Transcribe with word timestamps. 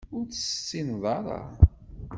Ur 0.15 0.23
tt-tessineḍ 0.25 1.03
ara. 1.17 1.39